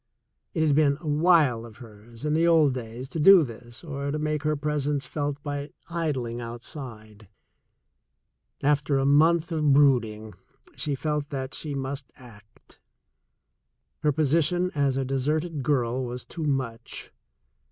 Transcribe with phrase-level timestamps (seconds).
[0.55, 4.09] It had been a wile of hers in the old days to do this or
[4.09, 7.27] to make her presence felt by idling outside.
[8.63, 10.33] After a month of brooding,
[10.75, 12.79] she felt that she must act—
[14.01, 17.11] her position as a deserted girl was too much.